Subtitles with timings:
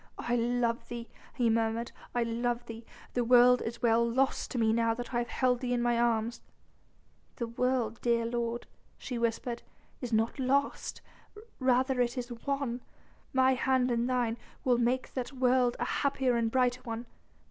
[0.17, 2.87] "I love thee," he murmured, "I love thee.
[3.13, 5.99] The world is well lost to me now that I have held thee in mine
[5.99, 6.41] arms."
[7.35, 8.65] "The world, dear lord,"
[8.97, 9.61] she whispered,
[10.01, 11.01] "is not lost,
[11.59, 12.81] rather is it won.
[13.31, 17.05] My hand in thine, we'll make that world a happier and brighter one.